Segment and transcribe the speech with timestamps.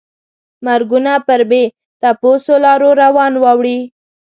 [0.65, 1.63] مرګونه پر بې
[2.01, 3.79] تپوسو لارو روان واوړي.